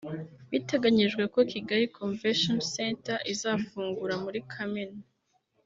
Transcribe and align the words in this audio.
Biteganyijwe 0.51 1.23
ko 1.33 1.39
Kigali 1.51 1.85
Convention 1.97 2.57
Centre 2.73 3.23
izafungura 3.33 4.13
muri 4.23 4.39
Kamena 4.51 4.99